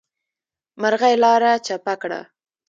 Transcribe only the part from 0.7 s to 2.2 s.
مرغۍ لاره چپه کړه.